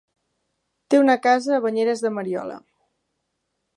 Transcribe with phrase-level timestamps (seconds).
[0.93, 2.57] Té una casa a Banyeres de Mariola.